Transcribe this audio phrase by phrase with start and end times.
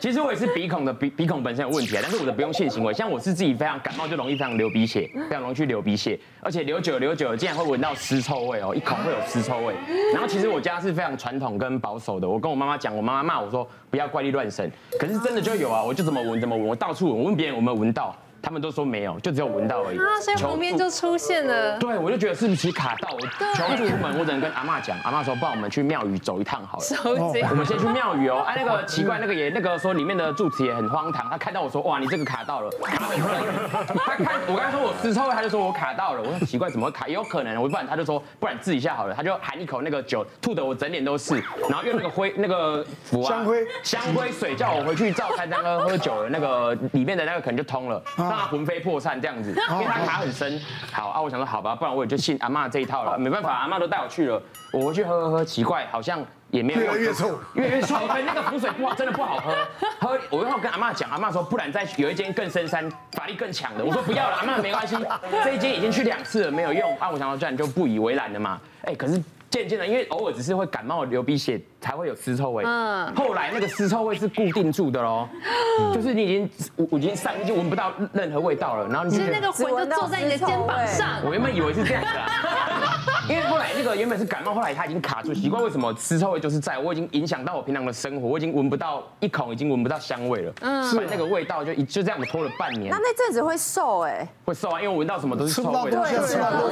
[0.00, 9.74] 其实我也是鼻孔的鼻鼻孔本身有问题啊，但是我的不用性行为，像我是自己非常感冒就容易非常流鼻血，非常容易去流鼻血，而且流久流久竟然会闻到尸臭味哦，一口会有尸臭味。
[10.14, 18.16] 然后其实我家是非常传统跟保守的，我跟我妈妈讲，我妈妈骂我说不要怪力乱神，可是真的就有啊，我就怎么闻怎么闻，我到处闻，我问别人有没有闻到。
[18.42, 19.98] 他们都说没有，就只有闻到而已。
[19.98, 21.78] 啊，所以旁边就出现了。
[21.78, 23.08] 对，我就觉得是不是卡到？
[23.12, 23.20] 我
[23.54, 24.98] 求助无门，我只能跟阿妈讲。
[25.04, 26.84] 阿妈说，帮我们去庙宇走一趟好了。
[26.84, 27.40] 手机。
[27.42, 28.42] 我们先去庙宇哦。
[28.46, 31.28] 哎，那个奇怪，那个也那个说里面的住持也很荒唐。
[31.30, 32.70] 他看到我说，哇，你这个卡到了。
[32.80, 36.22] 他看我刚才说我尸臭味，他就说我卡到了。
[36.22, 37.06] 我说奇怪，怎么会卡？
[37.06, 37.60] 也有可能。
[37.60, 39.14] 我不然他就说，不然治一下好了。
[39.14, 41.42] 他就含一口那个酒，吐的我整脸都是。
[41.68, 49.20] 然后用那个灰那个符啊，香灰香灰水叫我回去照三餐喝喝酒了，那个里面的那个可能就通了，让他魂飞魄散。
[49.20, 50.58] 这样子，因为他卡很深。
[50.92, 53.18] 好啊，我想说好吧，不然我也就信阿妈这一套了。
[53.18, 57.96] 没办法，阿妈都带我去了，我回去喝喝喝，奇怪，好像也没有越来越臭，越来越臭。
[58.08, 59.54] 对，那个符水不好，真的不好喝。
[60.00, 63.84] 喝，我然后跟阿妈讲，阿妈说，不然再有一间更深山、法力更强的。
[63.84, 64.96] 我说不要了，阿妈没关系，
[65.44, 66.96] 这一间已经去两次了，没有用。
[66.98, 68.60] 啊，我想到这样就不以为然了嘛。
[68.84, 69.20] 哎，可是。
[69.50, 72.62] 渐渐的，因为偶尔只是会感冒流鼻血才会有尸臭味。
[72.64, 73.12] 嗯。
[73.16, 75.28] 后来那个尸臭味是固定住的喽，
[75.92, 81.20] 就是你已经我已经上已经闻不到任何味道了，然后你是那个魂就坐在你的肩膀上。
[81.24, 82.28] 我原本以为是这样的啊，
[83.80, 90.52] 因为后来那个原本是感冒，后来它已经卡住，奇怪为什么尸臭味就是在我已经影响到我平常的生活，我已经闻不到一口已经闻不到香味了。
[90.60, 90.82] 嗯。
[90.84, 92.90] 所以那个味道就就这样子拖了半年。
[92.90, 94.28] 那那阵子会瘦哎？
[94.44, 95.90] 会瘦啊，因为我闻到什么都是臭味。
[95.90, 96.00] 对，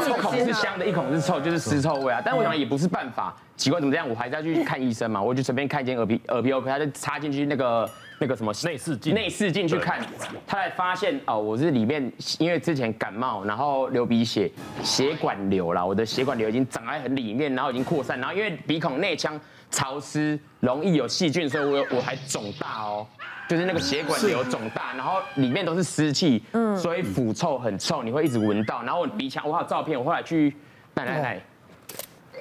[0.09, 2.21] 一口是香的，一口是臭，就是尸臭味啊。
[2.25, 3.35] 但我想也不是办法。
[3.57, 4.09] 奇怪怎么这样？
[4.09, 5.21] 我还是要去看医生嘛？
[5.21, 10.01] 我就随便看一间耳鼻耳鼻喉科，他就插进去那个那个什么内视镜，内视镜去看，
[10.47, 14.51] 他才发现哦，我是里面因为之前感冒，然后流鼻血，
[14.83, 23.07] 血管瘤了，我的血管瘤已经长在很里面，然后已经扩散，然后因为鼻孔内腔潮湿，容易有细菌，所以我我还肿大哦，
[23.49, 30.55] 就是那个血管瘤肿大，然后里面都是湿气，嗯，所以腐臭很臭，你会一直闻到，然后我鼻腔我还有照片，我后来去
[30.95, 31.41] 奶奶奶。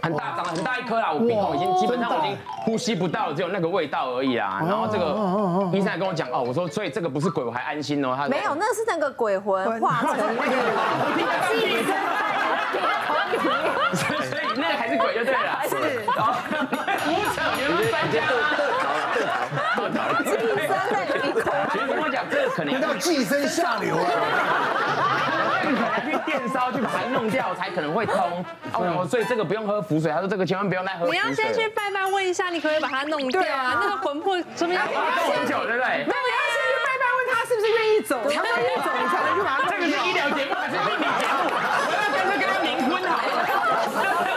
[0.01, 4.61] 很大，长了很大一颗啦，我鼻孔已经基本上我已经呼吸不到了，只有那个味道而已啦。
[4.65, 5.15] 然后这个
[5.73, 8.13] 医生还跟我讲哦，我说所以这个不是鬼，我还安心哦。
[8.15, 10.45] 他没有，那是那个鬼魂化成 那
[11.25, 11.95] 个寄生
[14.27, 15.61] 所以那个还是鬼就对了。
[15.67, 15.75] 是。
[17.07, 18.15] 无扯，你们搬家。
[20.23, 20.31] 寄
[20.67, 21.43] 生在鼻孔。
[21.71, 24.03] 其实跟我讲，这个可能要寄生下流啊。
[25.75, 30.11] 去电烧去把它弄掉才可能会通哦，所以这个不用喝符水。
[30.11, 31.07] 他说这个千万不用再喝。
[31.07, 33.79] 你要先去拜拜问一下，你可不可以把它弄掉啊？
[33.81, 36.05] 那个魂魄说明要 很久，对不对？
[36.07, 39.69] 那你要先去拜拜问他是不是愿意走，他愿意走你才能去把它。
[39.69, 41.39] 这个是医疗节目还是命理节目？
[41.87, 43.29] 我要跟他跟他冥婚好了，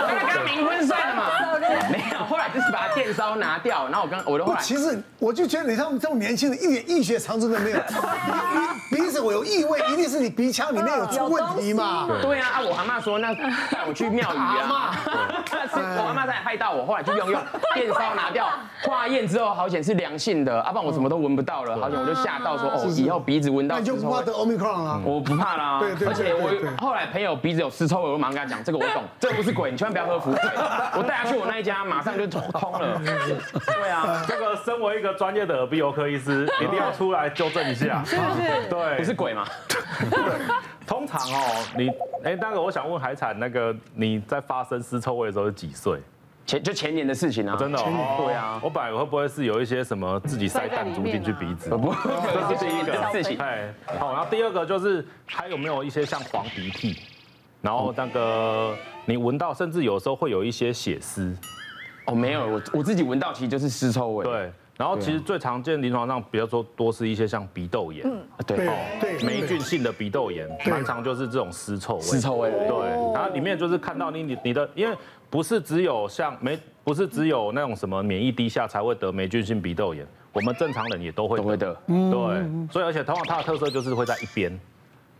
[0.08, 1.20] 跟他冥婚算了嘛？
[1.90, 4.60] 没有，后来就是把它电烧拿掉，然后我跟我的后来。
[4.60, 7.78] 其实我就觉得你像这么年轻的，一点医学常识都没有。
[9.00, 12.08] 鼻子我有异味，一定是你鼻腔里面有出问题嘛？
[12.20, 14.96] 对啊，啊我阿妈说那带 我去庙宇啊，
[15.72, 17.40] 是我阿妈才害到我，后来就用用
[17.74, 18.46] 电烧拿掉，
[18.82, 23.76] 化验之后好险是良性的，啊不然我什么都闻不到了，好险我就吓到说哦，以后鼻子闻到。
[23.76, 25.00] 那就不怕得 Omicron 了？
[25.04, 26.08] 我不怕啦，对对。
[26.08, 26.50] 而且我
[26.84, 30.40] 后来朋友鼻子有湿臭味，我马上跟他讲，这个我懂，这个不是鬼，你千万不要喝符水。
[30.96, 32.40] 我带他去我那一家，马上就通
[32.72, 33.00] 了。
[33.04, 38.68] 对啊， 这个身为一个专业的耳鼻喉科医师，一定要出来纠正一下，是不是？
[38.68, 38.89] 对。
[38.96, 39.46] 不是鬼吗？
[40.86, 41.88] 通常哦，你
[42.24, 46.00] 哎，那个我想问海产，那个你在发生尸臭味的时候是几岁？
[46.46, 48.24] 前就前年的事情啊，真的哦。
[48.24, 51.70] 对啊，我本来会不会是有一些什么自己塞弹珠进去鼻子？
[51.76, 53.38] 不，这是第一个事情。
[53.38, 56.96] 哎，好，然后第二个就是还有没有一些像黄鼻涕，
[57.60, 58.74] 然后那个
[59.04, 61.32] 你闻到，甚至有时候会有一些血丝。
[62.06, 64.24] 哦，没有，我我自己闻到其实就是尸臭味。
[64.24, 64.52] 对。
[64.80, 68.66] 然后其实最常见临床上比较说多是一些像鼻窦炎，嗯，对，
[68.98, 74.96] 对，霉菌性的鼻窦炎，常常就是这种尸臭味，尸臭味，对，然后里面就是看到你你你的，因为
[75.28, 84.58] 不是只有像霉，不是只有那种什么免疫低下才会得霉菌性鼻窦炎，我们正常人也都会得，对，所以而且通常它的特色就是会在一边，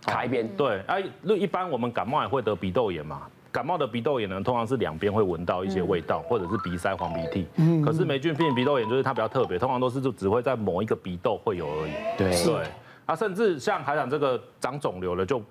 [0.07, 3.27] 卡一边，对，哎，那一般我们感冒也会得鼻窦炎嘛。
[3.53, 7.47] 感冒的鼻窦炎呢，通常是两边会闻到一些味道，或者是鼻塞、黄鼻涕。
[7.57, 7.83] 嗯。
[7.83, 11.93] 可是霉菌性鼻窦炎就是它比较特别，通常都是就只会在某一个鼻窦会有而已。
[12.17, 12.45] 对。
[12.45, 12.67] 对。
[13.07, 15.43] 啊，甚至像海胆这个长肿瘤了，就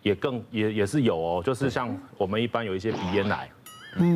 [0.00, 3.50] 也更也也是有哦，就是像我们一般有一些鼻咽癌，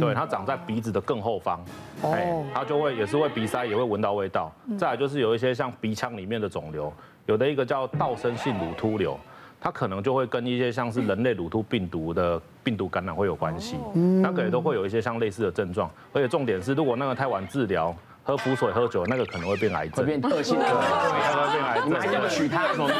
[0.00, 1.62] 对，它长在鼻子的更后方，
[2.04, 4.50] 哎，它就会也是会鼻塞，也会闻到味道。
[4.78, 6.90] 再来就是有一些像鼻腔里面的肿瘤，
[7.26, 9.18] 有的一个叫道生性乳突瘤。
[9.60, 13.76] 它可能就会跟一些像是人类乳突病毒的病毒感染会有关系，
[14.22, 17.94] 那个也都会有一些像类似的症状，而且重点是，如果那个太晚治疗，
[18.26, 21.86] 喝浮水喝酒，那个可能会变癌症，会变恶性的， 会变癌症。
[21.86, 22.96] 你们还要取他什么名？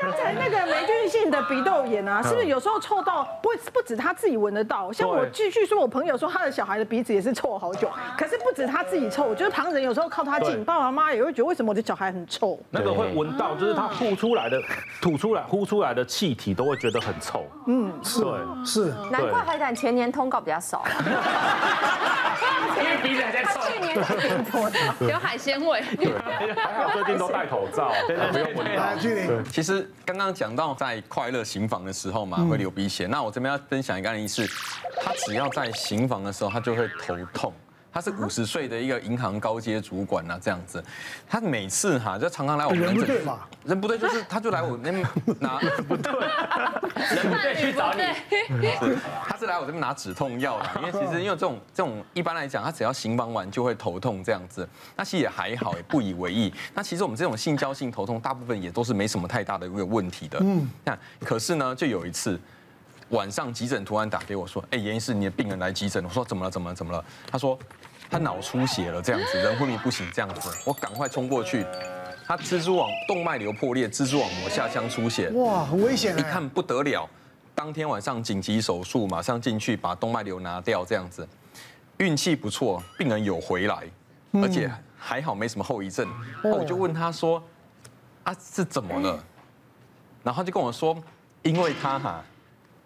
[0.00, 4.90] 刚才那个霉菌性的鼻窦炎啊，是不是有时候臭到不不止他自己闻得到？
[4.90, 7.88] 像我继续说，我朋友说他的小孩的鼻子也是臭好久，
[8.18, 12.58] 可是不止他自己臭，我觉得旁人有时候靠他近，爸爸妈妈也会觉得为什么我的小孩很臭？
[12.70, 14.60] 那个会闻到，就是他吐出来的、
[15.00, 17.44] 吐出来、呼出来的气体都会觉得很臭。
[17.68, 18.24] 嗯，是
[18.64, 20.82] 是，难怪海胆前年通告比较少，
[22.78, 23.60] 因为鼻子还在臭。
[23.70, 25.82] 去年的，有海鲜味。
[25.82, 29.42] 还好最近都戴口罩，对对对，不用闻到。
[29.50, 33.06] 其实刚刚讲到在快乐行房的时候嘛，会流鼻血。
[33.06, 34.46] 那我这边要分享一个案例是，
[35.02, 37.52] 他只要在行房的时候，他就会头痛。
[37.92, 40.82] 他是五十岁的一个银行高阶主管呐，这样子，
[41.28, 45.04] 他每次哈就常常来我们门诊，人不对嘛，人不对就是他就来我那边
[45.40, 45.58] 拿
[45.88, 46.12] 不对，
[47.16, 48.02] 人不对去找你，
[49.26, 56.52] 他是来我这边拿止痛药的， 因为其实因为这种这种一般来讲，他只要行房完就会头痛这样子，那其实也还好，也不以为意。
[56.74, 62.38] 那其实我们这种性交性头痛，大部分也都是没什么太大的一个问题的，嗯，那可是呢，就有一次
[63.10, 66.50] 晚上急诊突然打给我说，哎，严医师，你的病人来急诊，我说怎么了？
[66.50, 66.74] 怎么了？
[66.74, 67.04] 怎么了？
[67.30, 67.58] 他说。
[68.12, 71.64] 他脑出血了，这样子，人昏迷不醒，这样子，我赶快冲过去，
[72.26, 76.18] 他蜘蛛网动脉瘤破裂，蜘蛛网膜下腔出血，哇，很危险！
[76.18, 77.08] 一看不得了，
[77.54, 81.24] 当天晚上紧急手术，马上进去把动脉瘤拿掉，这样子，
[81.98, 83.84] 运气不错，病人有回来，
[84.32, 84.68] 而且
[84.98, 86.08] 还好没什么后遗症。
[86.42, 87.40] 我就问他说，
[88.24, 89.22] 啊是怎么了？
[90.24, 91.00] 然后他就跟我说，
[91.42, 92.24] 因为他哈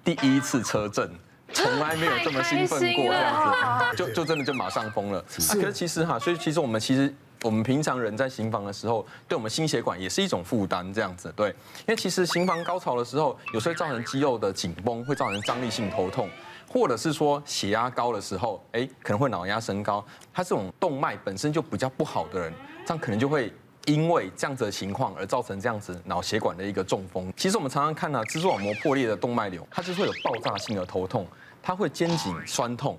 [0.04, 1.10] 第一次车震。
[1.52, 5.24] 从来没有这么兴奋过，这样子就就真的就马上疯了。
[5.28, 11.50] 可是其实哈，所以其实我们其实我们平常人在行房的时候，对我们心血管也是一种负担，这样子对。
[11.50, 16.28] 因为其实行房高潮的时候，有时候会造成肌肉的紧绷，会造成张力性头痛，
[16.66, 20.04] 或者是说血压高的时候，哎，可能会脑压升高。
[20.32, 22.52] 他这种动脉本身就比较不好的人，
[22.84, 23.52] 这样可能就会
[23.86, 27.32] 因为这样子的情况而造成这样子脑血管的一个中风。
[27.36, 31.26] 其实我们常常看到蜘蛛网膜破裂的动脉瘤，它就是会有爆炸性的头痛。
[31.66, 32.98] 它会肩颈酸痛，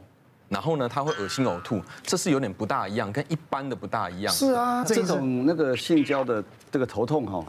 [0.49, 4.33] 然后呢，他会恶心呕吐，这是有点不大一样，跟一般的不大一样。
[4.33, 7.45] 是啊，这种那个性交的这个头痛哈，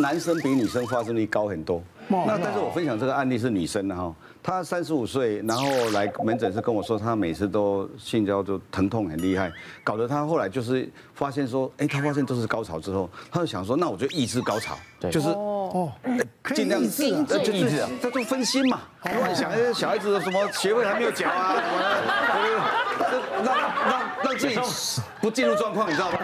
[0.00, 1.82] 男生比女生发生率高很多。
[2.10, 9.52] 那但是我分享这个案例是女生的哈，她三十五岁，然后来门诊是跟我说，她每次都性交就疼痛很厉害，
[9.84, 14.74] 搞得她后来就是发现说，哎，她发现都是高潮之后，她就想说，那我就抑制高潮，
[15.10, 15.92] 就是哦，
[16.54, 21.60] 尽量抑制，就抑制，她就分心嘛，乱想，哎，小孩子什么学位还没有缴啊，什
[23.10, 23.54] 么，让
[23.84, 24.58] 让让自己
[25.28, 26.18] 不进入状况，你知道吗？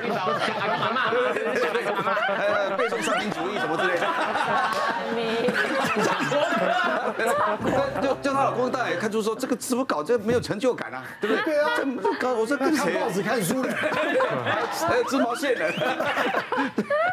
[2.75, 4.07] 背诵上民主义什么之类的。
[8.01, 11.45] 就叫她老公大爷看出说，这个怎么搞，这没有成就感啊，对不对？
[11.45, 12.95] 对啊，这不搞，我说跟谁？
[12.95, 15.71] 看报纸看书的，还有织毛线的，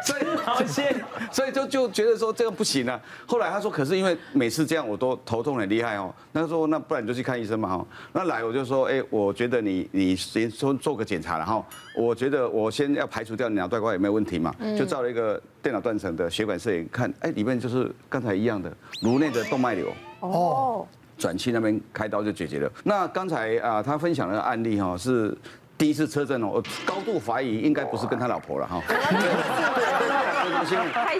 [0.04, 2.98] 所以毛线，所以就就觉得说这个不行啊。
[3.26, 6.10] 后来他说，可是因为每次这样我都头痛很厉害哦。
[6.32, 7.86] 那说那不然你就去看医生嘛哈。
[8.12, 18.72] 那来我就说，哎，我觉得你你先做做个检查，然后我觉得我先要排除掉你脑袋瓜有没有问题嘛，就照了一个电脑断层的血管摄影看，哎，里面就是刚才一样的。
[19.02, 20.86] 颅内的动脉瘤哦，
[21.18, 22.70] 转期那边开刀就解决了。
[22.84, 25.36] 那刚才啊，他分享的案例哈，是
[25.76, 28.82] 第一次车震哦，我高度怀疑应该不是跟他老婆了哈。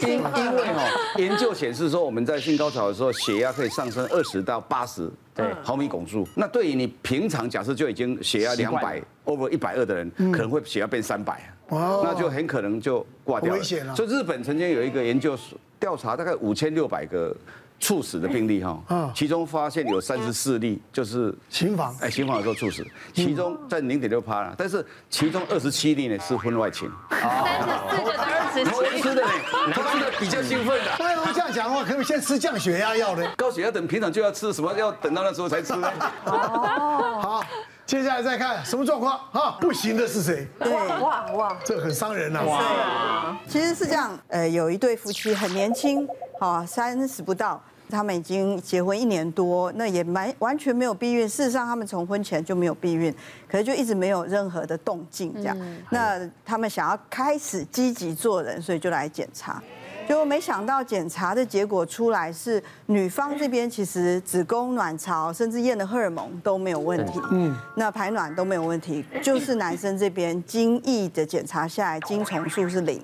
[0.02, 0.22] 因因
[0.56, 6.26] 为哈，研究显示说我们在性高潮的时候，血压可以上升二十到八十对毫米汞柱。
[6.36, 13.58] 那对于你平常假设就已经血压两百 over 一百二的人，可能会血压变三百，那就很可能就挂掉了。
[13.58, 13.94] 危险了。
[13.94, 15.38] 所以日本曾经有一个研究
[15.80, 17.36] 调查，大概五千六百个。
[17.82, 26.88] 猝死的病例哈，其中发现有三十四例就是行房，哎，行房的时候猝死，其中在零点六趴了，但是其中二十七例呢是婚外情。
[27.10, 29.28] 三十四个二十七，偷吃的呢，
[29.74, 30.92] 偷吃的比较兴奋的。
[31.00, 33.28] 那要这样讲的话，可不可以先吃降血压药呢？
[33.36, 35.90] 高血压等平常就要吃，什么要等到那时候才吃呢？
[36.24, 37.42] 好，
[37.84, 39.58] 接下来再看什么状况哈？
[39.60, 40.46] 不行的是谁？
[40.60, 42.44] 哇哇哇，这很伤人呐。
[42.44, 46.06] 哇，其实是这样，呃，有一对夫妻很年轻，
[46.38, 47.60] 好，三十不到。
[47.92, 51.28] 他们已经结婚一年多，那也蛮完全没有避孕。
[51.28, 53.14] 事实上，他们从婚前就没有避孕，
[53.48, 55.32] 可是就一直没有任何的动静。
[55.34, 55.56] 这样，
[55.90, 59.62] 那他们想要开始积极做人，所以就来检查。
[60.08, 73.00] 结果没想到检查的结果出来是女方这边其实子宫、卵巢甚至验的荷尔蒙都没有问题，嗯，那排卵都没有问题，就是男生这边精液的检查下来，精虫数是零。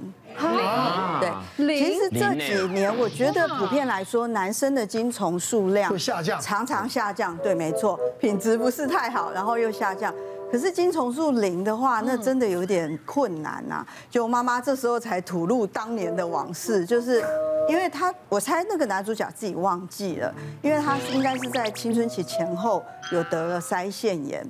[1.57, 7.37] 零对，其实这几年我觉得普遍来说，男生的精虫数量会下降，常常下降。
[7.39, 10.15] 对，没错，品质不是太好，然后又下降。
[10.51, 13.85] 可是精虫数零的话，那真的有点困难呐。
[14.11, 17.23] 就妈妈这时候才吐露当年的往事，就是
[17.69, 22.83] 因为他，我猜那个男主角自己忘记了，因为他应该是在青春期前后
[23.13, 24.47] 有得了腮腺炎。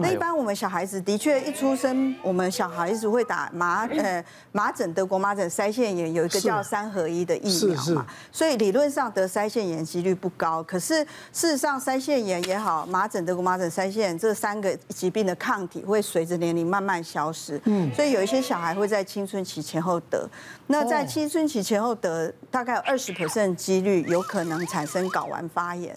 [0.00, 10.62] 那一般我们小孩子的确一出生，我们小孩子会打麻呃麻疹、德国麻疹、腮腺炎，有一个叫三合一的疫苗嘛，所以理论上得腮腺炎几率不高。
[10.62, 17.60] 可是事实上，腮腺炎也好，麻疹、德国麻疹、腮腺炎这三个疾病的抗体会随着年龄慢慢消失。
[17.64, 20.28] 嗯，所以有一些小孩会在青春期前后得。
[20.68, 25.96] 那在青春期前后得，大概有二十 percent 几率有可能产生睾丸发炎。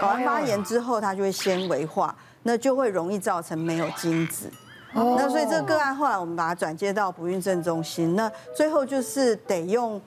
[0.00, 2.14] 睾丸发炎之后，它就会纤维化。
[2.46, 4.48] 那就会容易造成没有精子，
[4.94, 10.00] 那所以这个个案后来我们把它转接到不孕症中心，那最后就是得用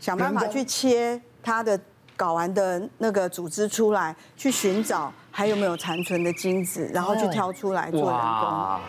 [0.00, 1.78] 想办法去切它的
[2.16, 8.80] 睾丸的那个组织出来，去寻找还有没有残存的精子，然后去挑出来做人工。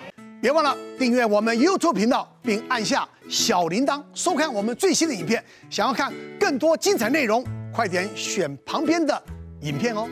[0.42, 5.44] 别忘了订阅我们 YouTube 频道，并按下小铃铛，收看我们最新的影片。
[5.70, 9.22] 想要看更多精彩内容，快点选旁边的
[9.62, 10.08] 影片哦。